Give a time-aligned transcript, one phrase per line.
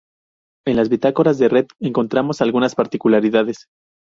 [0.65, 3.67] En las bitácoras de red encontramos algunas particularidades.